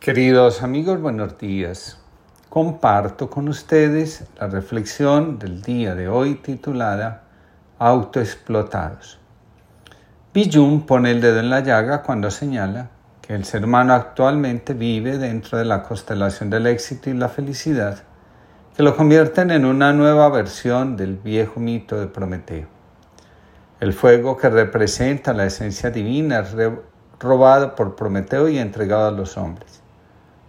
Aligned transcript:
Queridos 0.00 0.62
amigos, 0.62 0.98
buenos 0.98 1.36
días. 1.36 1.98
Comparto 2.48 3.28
con 3.28 3.48
ustedes 3.48 4.24
la 4.40 4.46
reflexión 4.46 5.38
del 5.38 5.60
día 5.60 5.94
de 5.94 6.08
hoy 6.08 6.36
titulada 6.36 7.24
Autoexplotados. 7.78 9.18
Bijun 10.32 10.86
pone 10.86 11.10
el 11.10 11.20
dedo 11.20 11.40
en 11.40 11.50
la 11.50 11.60
llaga 11.60 12.02
cuando 12.02 12.30
señala 12.30 12.88
que 13.20 13.34
el 13.34 13.44
ser 13.44 13.66
humano 13.66 13.92
actualmente 13.92 14.72
vive 14.72 15.18
dentro 15.18 15.58
de 15.58 15.66
la 15.66 15.82
constelación 15.82 16.48
del 16.48 16.66
éxito 16.66 17.10
y 17.10 17.12
la 17.12 17.28
felicidad, 17.28 17.98
que 18.74 18.82
lo 18.82 18.96
convierten 18.96 19.50
en 19.50 19.66
una 19.66 19.92
nueva 19.92 20.30
versión 20.30 20.96
del 20.96 21.18
viejo 21.18 21.60
mito 21.60 22.00
de 22.00 22.06
Prometeo. 22.06 22.68
El 23.80 23.92
fuego 23.92 24.38
que 24.38 24.48
representa 24.48 25.34
la 25.34 25.44
esencia 25.44 25.90
divina 25.90 26.38
es 26.38 26.56
robado 27.18 27.74
por 27.74 27.96
Prometeo 27.96 28.48
y 28.48 28.56
entregado 28.56 29.08
a 29.08 29.10
los 29.10 29.36
hombres. 29.36 29.82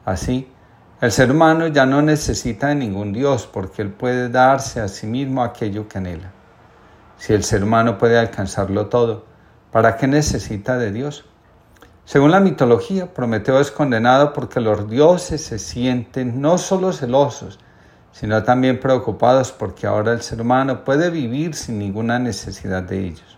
Así, 0.06 0.52
el 1.02 1.12
ser 1.12 1.32
humano 1.32 1.68
ya 1.68 1.86
no 1.86 2.02
necesita 2.02 2.68
de 2.68 2.76
ningún 2.76 3.12
Dios 3.14 3.48
porque 3.52 3.82
él 3.82 3.90
puede 3.90 4.30
darse 4.30 4.82
a 4.82 4.88
sí 4.88 5.08
mismo 5.08 5.44
aquello 5.44 5.88
que 5.88 5.98
anhela. 5.98 6.32
Si 7.18 7.34
el 7.34 7.44
ser 7.44 7.64
humano 7.64 7.98
puede 7.98 8.18
alcanzarlo 8.18 8.88
todo, 8.88 9.26
¿para 9.72 9.98
qué 9.98 10.08
necesita 10.08 10.78
de 10.78 10.92
Dios? 10.92 11.26
Según 12.06 12.32
la 12.32 12.40
mitología, 12.40 13.14
Prometeo 13.14 13.60
es 13.60 13.72
condenado 13.72 14.34
porque 14.34 14.60
los 14.60 14.90
dioses 14.90 15.44
se 15.44 15.60
sienten 15.60 16.42
no 16.42 16.58
solo 16.58 16.94
celosos, 16.94 17.60
sino 18.12 18.44
también 18.44 18.80
preocupados 18.80 19.52
porque 19.52 19.88
ahora 19.88 20.14
el 20.14 20.22
ser 20.22 20.42
humano 20.42 20.84
puede 20.84 21.10
vivir 21.10 21.56
sin 21.56 21.80
ninguna 21.80 22.20
necesidad 22.20 22.84
de 22.84 23.06
ellos. 23.06 23.38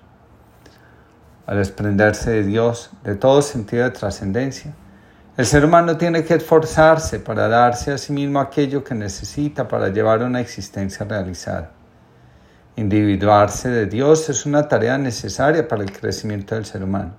Al 1.45 1.57
desprenderse 1.57 2.31
de 2.31 2.43
Dios, 2.43 2.89
de 3.03 3.15
todo 3.15 3.41
sentido 3.41 3.83
de 3.83 3.91
trascendencia, 3.91 4.73
el 5.35 5.47
ser 5.47 5.65
humano 5.65 5.97
tiene 5.97 6.23
que 6.23 6.35
esforzarse 6.35 7.19
para 7.19 7.47
darse 7.47 7.91
a 7.91 7.97
sí 7.97 8.13
mismo 8.13 8.39
aquello 8.39 8.83
que 8.83 8.93
necesita 8.93 9.67
para 9.67 9.89
llevar 9.89 10.21
una 10.21 10.39
existencia 10.39 11.07
realizada. 11.07 11.71
Individuarse 12.75 13.69
de 13.69 13.87
Dios 13.87 14.29
es 14.29 14.45
una 14.45 14.67
tarea 14.67 14.97
necesaria 14.99 15.67
para 15.67 15.83
el 15.83 15.91
crecimiento 15.91 16.53
del 16.53 16.65
ser 16.65 16.83
humano. 16.83 17.13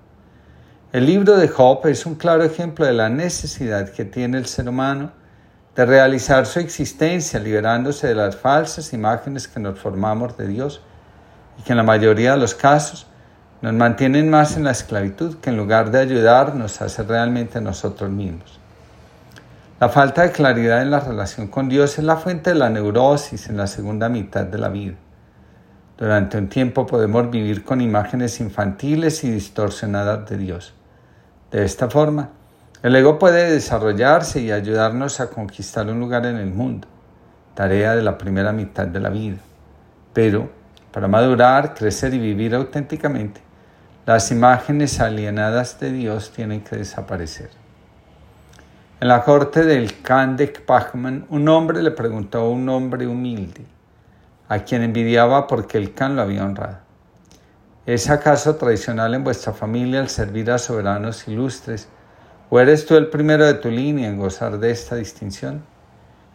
El 0.93 1.07
libro 1.07 1.37
de 1.37 1.49
Job 1.49 1.85
es 1.89 2.07
un 2.07 2.15
claro 2.15 2.45
ejemplo 2.45 2.87
de 2.87 2.93
la 2.93 3.09
necesidad 3.09 3.89
que 3.89 4.05
tiene 4.05 4.39
el 4.39 4.47
ser 4.47 4.69
humano 4.69 5.11
de 5.75 5.85
realizar 5.85 6.47
su 6.47 6.61
existencia 6.61 7.41
liberándose 7.41 8.07
de 8.07 8.15
las 8.15 8.37
falsas 8.37 8.93
imágenes 8.93 9.49
que 9.49 9.59
nos 9.59 9.77
formamos 9.81 10.37
de 10.37 10.47
Dios 10.47 10.83
y 11.59 11.63
que 11.63 11.73
en 11.73 11.79
la 11.79 11.83
mayoría 11.83 12.33
de 12.33 12.39
los 12.39 12.55
casos 12.55 13.09
nos 13.65 13.73
mantienen 13.73 14.29
más 14.29 14.59
en 14.59 14.65
la 14.65 14.73
esclavitud 14.73 15.37
que 15.37 15.49
en 15.49 15.57
lugar 15.57 15.91
de 15.91 15.99
ayudarnos 15.99 16.83
a 16.83 16.89
ser 16.91 17.09
realmente 17.09 17.63
nosotros 17.63 18.11
mismos. 18.11 18.61
La 19.81 19.89
falta 19.89 20.21
de 20.21 20.33
claridad 20.33 20.83
en 20.83 20.91
la 20.91 21.01
relación 21.01 21.47
con 21.47 21.71
Dios 21.71 21.99
es 21.99 22.05
la 22.05 22.19
fuente 22.19 22.51
de 22.51 22.57
la 22.57 22.69
neurosis 22.69 23.49
en 23.49 23.57
la 23.57 23.67
segunda 23.67 24.11
mitad 24.11 24.45
de 24.45 24.59
la 24.59 24.69
vida. 24.69 24.97
Durante 25.97 26.37
un 26.37 26.51
tiempo 26.51 26.85
podemos 26.85 27.31
vivir 27.31 27.65
con 27.65 27.81
imágenes 27.81 28.39
infantiles 28.39 29.25
y 29.25 29.31
distorsionadas 29.31 30.29
de 30.29 30.37
Dios. 30.37 30.75
De 31.51 31.65
esta 31.65 31.89
forma, 31.89 32.33
el 32.83 32.95
ego 32.95 33.19
puede 33.19 33.51
desarrollarse 33.51 34.43
y 34.43 34.53
ayudarnos 34.53 35.21
a 35.21 35.31
conquistar 35.31 35.87
un 35.87 36.01
lugar 36.01 36.27
en 36.27 36.37
el 36.37 36.53
mundo, 36.53 36.87
tarea 37.55 37.97
de 37.97 38.03
la 38.03 38.19
primera 38.19 38.53
mitad 38.53 38.87
de 38.87 39.01
la 39.01 39.09
vida. 39.09 39.39
Pero, 40.13 40.51
para 40.93 41.09
madurar, 41.09 41.73
crecer 41.73 42.13
y 42.13 42.19
vivir 42.19 42.55
auténticamente, 42.55 43.41
las 44.07 44.31
imágenes 44.31 45.01
alienadas 45.01 45.81
de 45.81 45.91
Dios 45.91 46.31
tienen 46.31 46.63
que 46.63 46.77
desaparecer. 46.77 47.49
En 49.01 49.09
la 49.09 49.23
corte 49.23 49.65
del 49.65 50.03
Khan 50.03 50.37
de 50.37 50.49
Pachman, 50.49 51.27
un 51.31 51.49
hombre 51.49 51.83
le 51.83 51.91
preguntó 51.91 52.41
a 52.41 52.49
un 52.51 52.69
hombre 52.69 53.07
humilde, 53.07 53.65
a 54.49 54.59
quien 54.59 54.83
envidiaba 54.83 55.47
porque 55.47 55.79
el 55.79 55.95
Khan 55.95 56.17
lo 56.17 56.23
había 56.23 56.45
honrado. 56.45 56.79
¿Es 57.87 58.11
acaso 58.11 58.57
tradicional 58.57 59.15
en 59.15 59.25
vuestra 59.25 59.55
familia 59.55 60.01
el 60.01 60.11
servir 60.11 60.51
a 60.51 60.59
soberanos 60.59 61.27
ilustres? 61.27 61.89
¿O 62.51 62.61
eres 62.61 62.85
tú 62.85 62.97
el 62.97 63.09
primero 63.09 63.47
de 63.47 63.55
tu 63.55 63.71
línea 63.71 64.09
en 64.09 64.19
gozar 64.19 64.59
de 64.59 64.71
esta 64.71 64.97
distinción? 64.97 65.65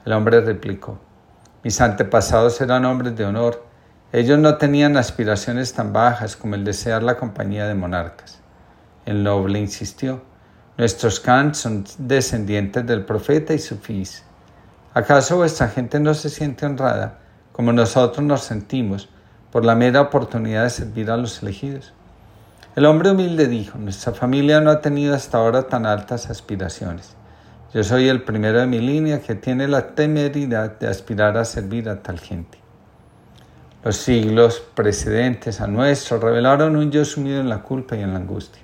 El 0.06 0.14
hombre 0.14 0.42
replicó, 0.42 0.98
mis 1.64 1.80
antepasados 1.82 2.60
eran 2.62 2.86
hombres 2.86 3.16
de 3.16 3.26
honor 3.26 3.69
ellos 4.12 4.40
no 4.40 4.58
tenían 4.58 4.98
aspiraciones 4.98 5.74
tan 5.74 5.94
bajas 5.94 6.36
como 6.36 6.56
el 6.56 6.64
desear 6.64 7.04
la 7.04 7.18
compañía 7.18 7.68
de 7.68 7.76
monarcas. 7.76 8.40
El 9.06 9.24
noble 9.24 9.60
insistió, 9.60 10.24
nuestros 10.80 11.20
Khans 11.20 11.60
son 11.60 11.86
descendientes 12.00 12.88
del 12.88 13.06
profeta 13.06 13.54
y 13.54 13.60
sufís. 13.60 14.24
¿Acaso 14.96 15.38
vuestra 15.38 15.68
gente 15.68 16.00
no 16.00 16.16
se 16.16 16.30
siente 16.30 16.66
honrada 16.66 17.20
como 17.52 17.72
nosotros 17.72 18.26
nos 18.26 18.42
sentimos 18.42 19.10
por 19.52 19.64
la 19.64 19.76
mera 19.76 20.02
oportunidad 20.02 20.64
de 20.64 20.70
servir 20.72 21.12
a 21.12 21.18
los 21.18 21.44
elegidos? 21.44 21.94
El 22.76 22.88
hombre 22.88 23.12
humilde 23.12 23.48
dijo, 23.48 23.78
nuestra 23.78 24.14
familia 24.14 24.60
no 24.60 24.72
ha 24.72 24.82
tenido 24.82 25.14
hasta 25.14 25.38
ahora 25.38 25.68
tan 25.68 25.86
altas 25.86 26.32
aspiraciones. 26.32 27.16
Yo 27.76 27.84
soy 27.84 28.08
el 28.08 28.24
primero 28.24 28.60
de 28.60 28.66
mi 28.66 28.80
línea 28.80 29.22
que 29.22 29.36
tiene 29.36 29.68
la 29.68 29.94
temeridad 29.94 30.80
de 30.80 30.88
aspirar 30.88 31.38
a 31.38 31.46
servir 31.46 31.90
a 31.90 32.02
tal 32.02 32.20
gente. 32.20 32.58
Los 33.82 33.96
siglos 33.96 34.62
precedentes 34.76 35.62
a 35.62 35.68
nuestro 35.68 36.20
revelaron 36.20 36.76
un 36.76 36.92
yo 36.92 37.06
sumido 37.06 37.40
en 37.40 37.48
la 37.48 37.62
culpa 37.62 37.96
y 37.96 38.02
en 38.02 38.12
la 38.12 38.20
angustia, 38.20 38.62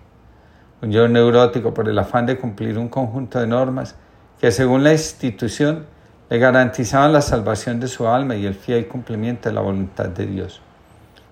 un 0.81 0.91
yo 0.91 1.07
neurótico 1.07 1.73
por 1.73 1.87
el 1.87 1.97
afán 1.97 2.25
de 2.25 2.37
cumplir 2.37 2.77
un 2.77 2.89
conjunto 2.89 3.39
de 3.39 3.47
normas 3.47 3.95
que 4.41 4.51
según 4.51 4.83
la 4.83 4.91
institución 4.91 5.85
le 6.29 6.37
garantizaban 6.37 7.13
la 7.13 7.21
salvación 7.21 7.79
de 7.79 7.87
su 7.87 8.05
alma 8.09 8.35
y 8.35 8.45
el 8.45 8.55
fiel 8.55 8.89
cumplimiento 8.89 9.47
de 9.47 9.55
la 9.55 9.61
voluntad 9.61 10.09
de 10.09 10.25
Dios. 10.25 10.59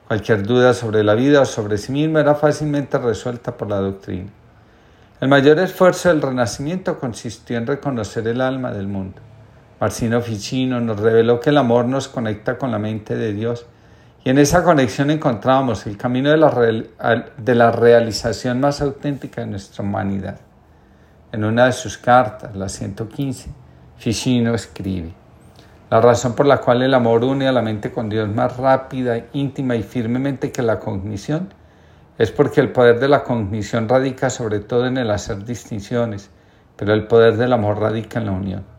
Cualquier 0.07 0.43
duda 0.43 0.73
sobre 0.73 1.03
la 1.03 1.15
vida 1.15 1.41
o 1.41 1.45
sobre 1.45 1.77
sí 1.77 1.91
mismo 1.91 2.19
era 2.19 2.35
fácilmente 2.35 2.97
resuelta 2.97 3.57
por 3.57 3.69
la 3.69 3.81
doctrina. 3.81 4.29
El 5.19 5.27
mayor 5.27 5.59
esfuerzo 5.59 6.07
del 6.07 6.21
Renacimiento 6.21 6.99
consistió 6.99 7.57
en 7.57 7.67
reconocer 7.67 8.25
el 8.29 8.39
alma 8.39 8.71
del 8.71 8.87
mundo. 8.87 9.19
Marcino 9.81 10.21
Ficino 10.21 10.79
nos 10.79 11.01
reveló 11.01 11.41
que 11.41 11.49
el 11.49 11.57
amor 11.57 11.83
nos 11.83 12.07
conecta 12.07 12.57
con 12.57 12.71
la 12.71 12.79
mente 12.79 13.17
de 13.17 13.33
Dios 13.33 13.65
y 14.25 14.29
en 14.29 14.37
esa 14.37 14.63
conexión 14.63 15.11
encontramos 15.11 15.85
el 15.85 15.97
camino 15.97 16.29
de 16.29 16.37
la, 16.37 17.25
de 17.37 17.55
la 17.55 17.71
realización 17.71 18.61
más 18.61 18.81
auténtica 18.81 19.41
de 19.41 19.47
nuestra 19.47 19.83
humanidad. 19.83 20.39
En 21.33 21.43
una 21.43 21.65
de 21.65 21.73
sus 21.73 21.97
cartas, 21.97 22.55
la 22.55 22.69
115, 22.69 23.49
Ficino 23.97 24.53
escribe, 24.53 25.13
la 25.89 25.99
razón 25.99 26.35
por 26.35 26.45
la 26.45 26.57
cual 26.61 26.83
el 26.83 26.93
amor 26.93 27.23
une 27.23 27.47
a 27.47 27.51
la 27.51 27.61
mente 27.61 27.91
con 27.91 28.07
Dios 28.07 28.29
más 28.29 28.55
rápida, 28.57 29.25
íntima 29.33 29.75
y 29.75 29.83
firmemente 29.83 30.51
que 30.51 30.61
la 30.61 30.79
cognición 30.79 31.53
es 32.17 32.31
porque 32.31 32.61
el 32.61 32.71
poder 32.71 32.99
de 32.99 33.09
la 33.09 33.23
cognición 33.23 33.89
radica 33.89 34.29
sobre 34.29 34.59
todo 34.59 34.85
en 34.85 34.97
el 34.97 35.11
hacer 35.11 35.43
distinciones, 35.43 36.29
pero 36.77 36.93
el 36.93 37.07
poder 37.07 37.35
del 37.35 37.51
amor 37.53 37.79
radica 37.79 38.19
en 38.19 38.25
la 38.25 38.31
unión 38.31 38.72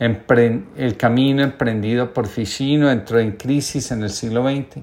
el 0.00 0.96
camino 0.96 1.42
emprendido 1.42 2.12
por 2.12 2.26
Ficino 2.26 2.90
entró 2.90 3.20
en 3.20 3.32
crisis 3.32 3.92
en 3.92 4.02
el 4.02 4.10
siglo 4.10 4.42
XX, 4.42 4.82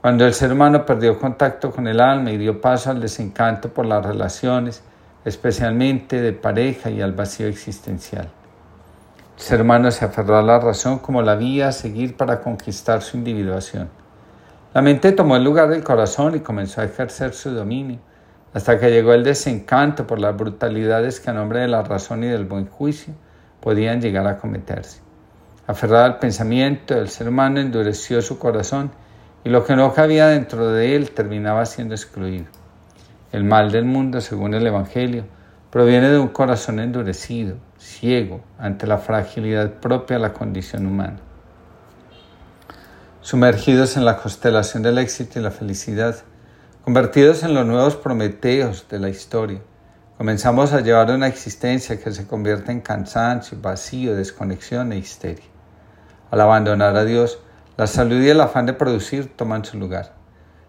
cuando 0.00 0.26
el 0.26 0.34
ser 0.34 0.52
humano 0.52 0.84
perdió 0.84 1.18
contacto 1.18 1.70
con 1.70 1.86
el 1.86 2.00
alma 2.00 2.32
y 2.32 2.36
dio 2.36 2.60
paso 2.60 2.90
al 2.90 3.00
desencanto 3.00 3.72
por 3.72 3.86
las 3.86 4.04
relaciones, 4.04 4.82
especialmente 5.24 6.20
de 6.20 6.32
pareja 6.32 6.90
y 6.90 7.00
al 7.00 7.12
vacío 7.12 7.46
existencial. 7.46 8.28
El 9.36 9.42
ser 9.42 9.62
humano 9.62 9.90
se 9.90 10.04
aferró 10.04 10.36
a 10.36 10.42
la 10.42 10.58
razón 10.58 10.98
como 10.98 11.22
la 11.22 11.34
vía 11.34 11.68
a 11.68 11.72
seguir 11.72 12.16
para 12.16 12.40
conquistar 12.40 13.00
su 13.00 13.16
individuación. 13.16 13.88
La 14.74 14.82
mente 14.82 15.12
tomó 15.12 15.36
el 15.36 15.44
lugar 15.44 15.68
del 15.68 15.82
corazón 15.82 16.36
y 16.36 16.40
comenzó 16.40 16.82
a 16.82 16.84
ejercer 16.84 17.32
su 17.32 17.50
dominio, 17.52 18.00
hasta 18.52 18.78
que 18.78 18.90
llegó 18.90 19.14
el 19.14 19.24
desencanto 19.24 20.06
por 20.06 20.18
las 20.18 20.36
brutalidades 20.36 21.20
que 21.20 21.30
a 21.30 21.32
nombre 21.32 21.60
de 21.60 21.68
la 21.68 21.82
razón 21.82 22.22
y 22.22 22.26
del 22.26 22.44
buen 22.44 22.66
juicio 22.66 23.14
podían 23.62 24.02
llegar 24.02 24.26
a 24.26 24.36
cometerse. 24.36 25.00
Aferrado 25.66 26.04
al 26.04 26.18
pensamiento, 26.18 26.94
el 26.94 27.08
ser 27.08 27.28
humano 27.28 27.60
endureció 27.60 28.20
su 28.20 28.38
corazón 28.38 28.90
y 29.44 29.48
lo 29.48 29.64
que 29.64 29.76
no 29.76 29.94
cabía 29.94 30.26
dentro 30.26 30.68
de 30.70 30.96
él 30.96 31.12
terminaba 31.12 31.64
siendo 31.64 31.94
excluido. 31.94 32.46
El 33.30 33.44
mal 33.44 33.70
del 33.70 33.84
mundo, 33.84 34.20
según 34.20 34.54
el 34.54 34.66
Evangelio, 34.66 35.24
proviene 35.70 36.10
de 36.10 36.18
un 36.18 36.28
corazón 36.28 36.80
endurecido, 36.80 37.56
ciego 37.78 38.42
ante 38.58 38.86
la 38.86 38.98
fragilidad 38.98 39.74
propia 39.74 40.16
de 40.16 40.22
la 40.22 40.32
condición 40.32 40.84
humana. 40.84 41.18
Sumergidos 43.20 43.96
en 43.96 44.04
la 44.04 44.16
constelación 44.16 44.82
del 44.82 44.98
éxito 44.98 45.38
y 45.38 45.42
la 45.42 45.52
felicidad, 45.52 46.16
convertidos 46.84 47.44
en 47.44 47.54
los 47.54 47.64
nuevos 47.64 47.94
prometeos 47.94 48.86
de 48.90 48.98
la 48.98 49.08
historia, 49.08 49.60
Comenzamos 50.22 50.72
a 50.72 50.82
llevar 50.82 51.10
una 51.10 51.26
existencia 51.26 51.98
que 51.98 52.12
se 52.12 52.28
convierte 52.28 52.70
en 52.70 52.80
cansancio, 52.80 53.58
vacío, 53.60 54.14
desconexión 54.14 54.92
e 54.92 54.98
histeria. 54.98 55.46
Al 56.30 56.40
abandonar 56.40 56.94
a 56.94 57.04
Dios, 57.04 57.40
la 57.76 57.88
salud 57.88 58.22
y 58.22 58.28
el 58.28 58.40
afán 58.40 58.66
de 58.66 58.72
producir 58.72 59.36
toman 59.36 59.64
su 59.64 59.78
lugar. 59.78 60.14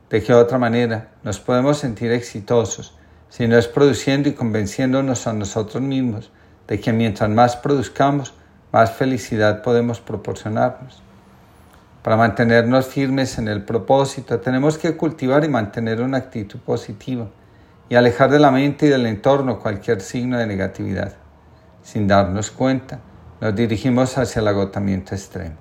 De 0.10 0.24
qué 0.24 0.34
otra 0.34 0.58
manera 0.58 1.12
nos 1.22 1.40
podemos 1.40 1.78
sentir 1.78 2.12
exitosos 2.12 2.98
sino 3.30 3.56
es 3.56 3.68
produciendo 3.68 4.28
y 4.28 4.34
convenciéndonos 4.34 5.28
a 5.28 5.34
nosotros 5.34 5.84
mismos 5.84 6.32
de 6.68 6.80
que 6.80 6.92
mientras 6.92 7.30
más 7.30 7.56
produzcamos, 7.56 8.34
más 8.72 8.92
felicidad 8.94 9.62
podemos 9.62 10.02
proporcionarnos. 10.02 11.04
Para 12.02 12.18
mantenernos 12.18 12.88
firmes 12.88 13.38
en 13.38 13.48
el 13.48 13.64
propósito, 13.64 14.40
tenemos 14.40 14.80
que 14.80 14.98
cultivar 14.98 15.46
y 15.46 15.48
mantener 15.48 16.02
una 16.02 16.18
actitud 16.18 16.58
positiva 16.58 17.28
y 17.94 17.96
alejar 17.96 18.32
de 18.32 18.40
la 18.40 18.50
mente 18.50 18.88
y 18.88 18.90
del 18.90 19.06
entorno 19.06 19.60
cualquier 19.60 20.02
signo 20.02 20.40
de 20.40 20.48
negatividad. 20.48 21.14
Sin 21.84 22.08
darnos 22.08 22.50
cuenta, 22.50 23.00
nos 23.40 23.54
dirigimos 23.54 24.18
hacia 24.18 24.40
el 24.40 24.48
agotamiento 24.48 25.14
extremo. 25.14 25.58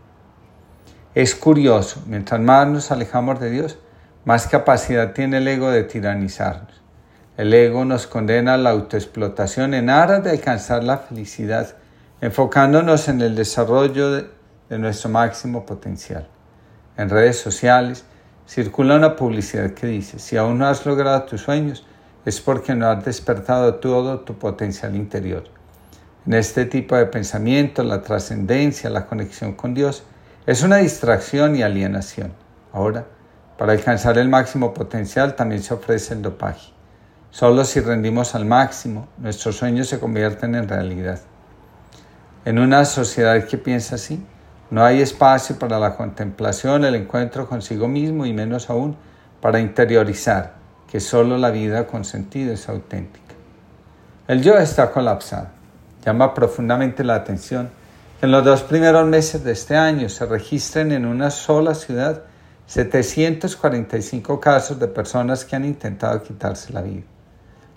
Es 1.14 1.34
curioso, 1.34 2.02
mientras 2.06 2.40
más 2.40 2.66
nos 2.68 2.90
alejamos 2.90 3.38
de 3.38 3.50
Dios, 3.50 3.76
más 4.24 4.46
capacidad 4.46 5.12
tiene 5.12 5.36
el 5.36 5.48
ego 5.48 5.70
de 5.70 5.82
tiranizarnos. 5.82 6.80
El 7.36 7.52
ego 7.52 7.84
nos 7.84 8.06
condena 8.06 8.54
a 8.54 8.56
la 8.56 8.70
autoexplotación 8.70 9.74
en 9.74 9.90
aras 9.90 10.24
de 10.24 10.30
alcanzar 10.30 10.84
la 10.84 10.96
felicidad, 10.96 11.76
enfocándonos 12.22 13.08
en 13.08 13.20
el 13.20 13.34
desarrollo 13.34 14.10
de, 14.10 14.30
de 14.70 14.78
nuestro 14.78 15.10
máximo 15.10 15.66
potencial. 15.66 16.26
En 16.96 17.10
redes 17.10 17.38
sociales 17.38 18.06
circula 18.48 18.96
una 18.96 19.16
publicidad 19.16 19.72
que 19.72 19.86
dice, 19.86 20.18
si 20.18 20.38
aún 20.38 20.56
no 20.56 20.66
has 20.66 20.86
logrado 20.86 21.24
tus 21.24 21.42
sueños, 21.42 21.84
es 22.24 22.40
porque 22.40 22.74
no 22.74 22.88
has 22.88 23.04
despertado 23.04 23.76
todo 23.76 24.20
tu 24.20 24.38
potencial 24.38 24.94
interior. 24.94 25.44
En 26.24 26.34
este 26.34 26.66
tipo 26.66 26.94
de 26.94 27.06
pensamiento, 27.06 27.82
la 27.82 28.02
trascendencia, 28.02 28.90
la 28.90 29.06
conexión 29.06 29.54
con 29.54 29.74
Dios, 29.74 30.04
es 30.46 30.62
una 30.62 30.76
distracción 30.76 31.56
y 31.56 31.62
alienación. 31.62 32.32
Ahora, 32.72 33.06
para 33.58 33.72
alcanzar 33.72 34.18
el 34.18 34.28
máximo 34.28 34.72
potencial 34.72 35.34
también 35.34 35.62
se 35.62 35.74
ofrece 35.74 36.14
el 36.14 36.22
dopaje. 36.22 36.72
Solo 37.30 37.64
si 37.64 37.80
rendimos 37.80 38.34
al 38.34 38.44
máximo, 38.44 39.08
nuestros 39.18 39.56
sueños 39.56 39.88
se 39.88 39.98
convierten 39.98 40.54
en 40.54 40.68
realidad. 40.68 41.20
En 42.44 42.58
una 42.58 42.84
sociedad 42.84 43.44
que 43.46 43.58
piensa 43.58 43.96
así, 43.96 44.24
no 44.70 44.84
hay 44.84 45.00
espacio 45.00 45.58
para 45.58 45.78
la 45.78 45.96
contemplación, 45.96 46.84
el 46.84 46.94
encuentro 46.94 47.48
consigo 47.48 47.88
mismo 47.88 48.26
y 48.26 48.32
menos 48.32 48.70
aún 48.70 48.96
para 49.40 49.60
interiorizar 49.60 50.61
que 50.92 51.00
solo 51.00 51.38
la 51.38 51.50
vida 51.50 51.86
con 51.86 52.04
sentido 52.04 52.52
es 52.52 52.68
auténtica. 52.68 53.34
El 54.28 54.42
yo 54.42 54.58
está 54.58 54.90
colapsado. 54.90 55.48
Llama 56.04 56.34
profundamente 56.34 57.02
la 57.02 57.14
atención 57.14 57.70
que 58.20 58.26
en 58.26 58.32
los 58.32 58.44
dos 58.44 58.62
primeros 58.62 59.08
meses 59.08 59.42
de 59.42 59.52
este 59.52 59.74
año 59.74 60.10
se 60.10 60.26
registren 60.26 60.92
en 60.92 61.06
una 61.06 61.30
sola 61.30 61.74
ciudad 61.74 62.24
745 62.66 64.38
casos 64.38 64.78
de 64.78 64.86
personas 64.86 65.46
que 65.46 65.56
han 65.56 65.64
intentado 65.64 66.22
quitarse 66.22 66.74
la 66.74 66.82
vida. 66.82 67.04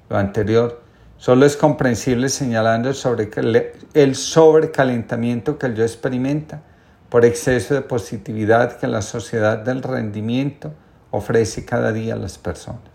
Lo 0.09 0.17
anterior 0.17 0.81
solo 1.17 1.45
es 1.45 1.55
comprensible 1.55 2.27
señalando 2.27 2.89
el, 2.89 3.71
el 3.93 4.15
sobrecalentamiento 4.15 5.57
que 5.57 5.67
el 5.67 5.75
yo 5.75 5.83
experimenta 5.83 6.63
por 7.07 7.23
exceso 7.23 7.75
de 7.75 7.81
positividad 7.81 8.77
que 8.77 8.87
la 8.87 9.01
sociedad 9.01 9.59
del 9.59 9.83
rendimiento 9.83 10.73
ofrece 11.11 11.63
cada 11.63 11.93
día 11.93 12.15
a 12.15 12.17
las 12.17 12.37
personas. 12.37 12.94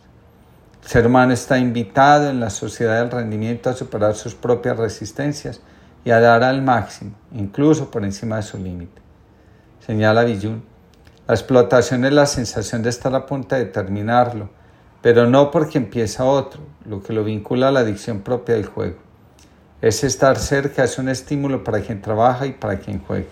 El 0.82 0.88
ser 0.88 1.06
humano 1.06 1.32
está 1.32 1.58
invitado 1.58 2.30
en 2.30 2.40
la 2.40 2.50
sociedad 2.50 3.00
del 3.00 3.10
rendimiento 3.10 3.70
a 3.70 3.74
superar 3.74 4.14
sus 4.14 4.34
propias 4.34 4.76
resistencias 4.76 5.60
y 6.04 6.10
a 6.10 6.20
dar 6.20 6.42
al 6.42 6.62
máximo, 6.62 7.12
incluso 7.32 7.90
por 7.90 8.04
encima 8.04 8.36
de 8.36 8.42
su 8.42 8.58
límite. 8.58 9.00
Señala 9.86 10.24
Villun, 10.24 10.62
la 11.28 11.34
explotación 11.34 12.04
es 12.04 12.12
la 12.12 12.26
sensación 12.26 12.82
de 12.82 12.90
estar 12.90 13.14
a 13.14 13.26
punto 13.26 13.54
de 13.54 13.66
terminarlo, 13.66 14.50
pero 15.02 15.26
no 15.26 15.50
porque 15.50 15.78
empieza 15.78 16.24
otro, 16.24 16.62
lo 16.84 17.02
que 17.02 17.12
lo 17.12 17.24
vincula 17.24 17.68
a 17.68 17.72
la 17.72 17.80
adicción 17.80 18.20
propia 18.22 18.56
del 18.56 18.66
juego. 18.66 18.98
Es 19.80 20.02
estar 20.02 20.38
cerca, 20.38 20.84
es 20.84 20.98
un 20.98 21.08
estímulo 21.08 21.62
para 21.62 21.80
quien 21.80 22.02
trabaja 22.02 22.46
y 22.46 22.52
para 22.52 22.78
quien 22.80 23.00
juega. 23.00 23.28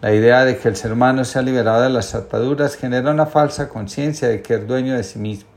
La 0.00 0.14
idea 0.14 0.44
de 0.44 0.58
que 0.58 0.68
el 0.68 0.76
ser 0.76 0.92
humano 0.92 1.24
sea 1.24 1.42
liberado 1.42 1.82
de 1.82 1.90
las 1.90 2.14
ataduras 2.14 2.76
genera 2.76 3.10
una 3.10 3.26
falsa 3.26 3.68
conciencia 3.68 4.28
de 4.28 4.40
que 4.40 4.54
es 4.54 4.66
dueño 4.66 4.94
de 4.94 5.02
sí 5.02 5.18
mismo, 5.18 5.50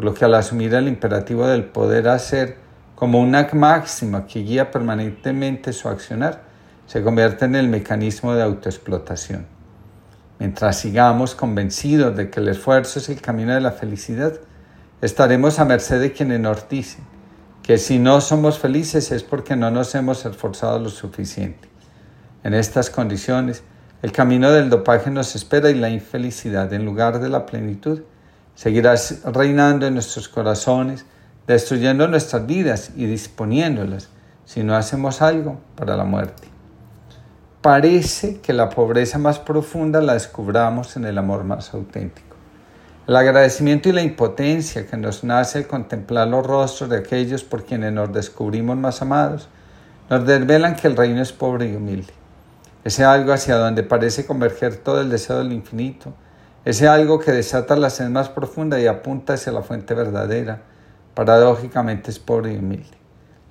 por 0.00 0.06
lo 0.06 0.14
que 0.14 0.24
al 0.24 0.34
asumir 0.34 0.72
el 0.72 0.88
imperativo 0.88 1.46
del 1.46 1.62
poder 1.62 2.08
hacer 2.08 2.56
como 2.94 3.20
una 3.20 3.46
máxima 3.52 4.26
que 4.26 4.40
guía 4.40 4.70
permanentemente 4.70 5.74
su 5.74 5.90
accionar, 5.90 6.40
se 6.86 7.02
convierte 7.02 7.44
en 7.44 7.54
el 7.54 7.68
mecanismo 7.68 8.32
de 8.32 8.42
autoexplotación. 8.42 9.46
Mientras 10.38 10.78
sigamos 10.78 11.34
convencidos 11.34 12.16
de 12.16 12.30
que 12.30 12.40
el 12.40 12.48
esfuerzo 12.48 12.98
es 12.98 13.10
el 13.10 13.20
camino 13.20 13.52
de 13.52 13.60
la 13.60 13.72
felicidad, 13.72 14.40
estaremos 15.02 15.58
a 15.58 15.66
merced 15.66 16.00
de 16.00 16.12
quienes 16.12 16.40
nos 16.40 16.66
dicen 16.66 17.04
que 17.62 17.76
si 17.76 17.98
no 17.98 18.22
somos 18.22 18.58
felices 18.58 19.12
es 19.12 19.22
porque 19.22 19.54
no 19.54 19.70
nos 19.70 19.94
hemos 19.94 20.24
esforzado 20.24 20.78
lo 20.78 20.88
suficiente. 20.88 21.68
En 22.42 22.54
estas 22.54 22.88
condiciones, 22.88 23.64
el 24.00 24.12
camino 24.12 24.50
del 24.50 24.70
dopaje 24.70 25.10
nos 25.10 25.36
espera 25.36 25.68
y 25.68 25.74
la 25.74 25.90
infelicidad, 25.90 26.72
en 26.72 26.86
lugar 26.86 27.20
de 27.20 27.28
la 27.28 27.44
plenitud, 27.44 28.00
seguirá 28.54 28.94
reinando 29.24 29.86
en 29.86 29.94
nuestros 29.94 30.28
corazones, 30.28 31.04
destruyendo 31.46 32.06
nuestras 32.08 32.46
vidas 32.46 32.90
y 32.96 33.06
disponiéndolas 33.06 34.08
si 34.44 34.62
no 34.62 34.74
hacemos 34.74 35.22
algo 35.22 35.58
para 35.76 35.96
la 35.96 36.04
muerte. 36.04 36.48
Parece 37.62 38.40
que 38.40 38.52
la 38.52 38.70
pobreza 38.70 39.18
más 39.18 39.38
profunda 39.38 40.00
la 40.00 40.14
descubramos 40.14 40.96
en 40.96 41.04
el 41.04 41.18
amor 41.18 41.44
más 41.44 41.74
auténtico. 41.74 42.36
El 43.06 43.16
agradecimiento 43.16 43.88
y 43.88 43.92
la 43.92 44.02
impotencia 44.02 44.86
que 44.86 44.96
nos 44.96 45.24
nace 45.24 45.58
al 45.58 45.66
contemplar 45.66 46.28
los 46.28 46.46
rostros 46.46 46.88
de 46.88 46.98
aquellos 46.98 47.44
por 47.44 47.64
quienes 47.64 47.92
nos 47.92 48.12
descubrimos 48.12 48.76
más 48.76 49.02
amados, 49.02 49.48
nos 50.08 50.24
desvelan 50.26 50.74
que 50.74 50.88
el 50.88 50.96
reino 50.96 51.20
es 51.20 51.32
pobre 51.32 51.68
y 51.68 51.76
humilde. 51.76 52.12
Ese 52.82 53.04
algo 53.04 53.32
hacia 53.32 53.56
donde 53.56 53.82
parece 53.82 54.26
converger 54.26 54.76
todo 54.76 55.00
el 55.00 55.10
deseo 55.10 55.38
del 55.38 55.52
infinito, 55.52 56.14
ese 56.62 56.88
algo 56.88 57.18
que 57.18 57.32
desata 57.32 57.74
la 57.74 57.88
sed 57.88 58.10
más 58.10 58.28
profunda 58.28 58.78
y 58.78 58.86
apunta 58.86 59.32
hacia 59.32 59.50
la 59.50 59.62
fuente 59.62 59.94
verdadera, 59.94 60.60
paradójicamente 61.14 62.10
es 62.10 62.18
pobre 62.18 62.52
y 62.52 62.58
humilde. 62.58 62.98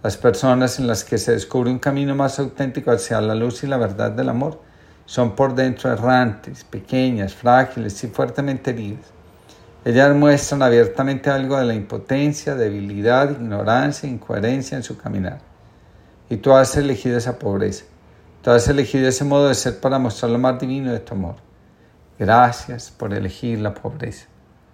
Las 0.04 0.16
personas 0.16 0.78
en 0.78 0.86
las 0.86 1.04
que 1.04 1.18
se 1.18 1.32
descubre 1.32 1.72
un 1.72 1.80
camino 1.80 2.14
más 2.14 2.38
auténtico 2.38 2.92
hacia 2.92 3.20
la 3.20 3.34
luz 3.34 3.64
y 3.64 3.68
la 3.68 3.78
verdad 3.78 4.12
del 4.12 4.30
amor 4.30 4.62
son 5.06 5.36
por 5.36 5.56
dentro 5.56 5.92
errantes, 5.92 6.64
pequeñas, 6.64 7.34
frágiles 7.34 8.04
y 8.04 8.08
fuertemente 8.08 8.70
heridas. 8.70 9.06
Ellas 9.84 10.16
muestran 10.16 10.62
abiertamente 10.62 11.32
algo 11.32 11.58
de 11.58 11.66
la 11.66 11.74
impotencia, 11.74 12.54
debilidad, 12.54 13.32
ignorancia, 13.32 14.08
incoherencia 14.08 14.78
en 14.78 14.84
su 14.84 14.98
caminar. 14.98 15.40
Y 16.30 16.38
tú 16.38 16.54
has 16.54 16.78
elegido 16.78 17.18
esa 17.18 17.40
pobreza. 17.40 17.86
Tú 18.44 18.52
has 18.52 18.68
elegido 18.68 19.08
ese 19.08 19.26
modo 19.26 19.48
de 19.48 19.56
ser 19.56 19.80
para 19.80 19.98
mostrar 19.98 20.32
lo 20.32 20.38
más 20.38 20.60
divino 20.60 20.92
de 20.92 21.00
tu 21.00 21.16
amor. 21.16 21.49
Gracias 22.20 22.92
por 22.92 23.14
elegir 23.14 23.60
la 23.60 23.74
pobreza. 23.74 24.28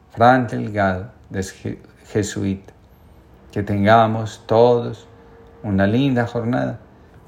Fran 0.09 0.47
Delgado, 0.47 1.11
jesuita. 2.11 2.73
Que 3.51 3.61
tengamos 3.61 4.43
todos 4.47 5.07
una 5.61 5.85
linda 5.85 6.25
jornada 6.25 6.79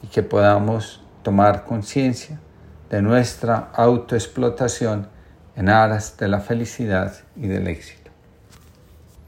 y 0.01 0.07
que 0.07 0.24
podamos 0.24 1.03
tomar 1.21 1.65
conciencia 1.65 2.39
de 2.89 3.03
nuestra 3.03 3.69
autoexplotación 3.75 5.07
en 5.55 5.69
aras 5.69 6.17
de 6.17 6.27
la 6.27 6.39
felicidad 6.39 7.13
y 7.36 7.45
del 7.45 7.67
éxito. 7.67 8.06